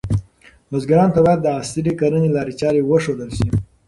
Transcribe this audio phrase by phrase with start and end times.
[0.69, 3.49] بزګرانو ته باید د عصري کرنې لارې چارې وښودل شي.